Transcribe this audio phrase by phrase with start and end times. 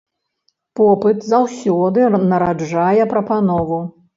[0.79, 3.79] Попыт заўсёды нараджае прапанову.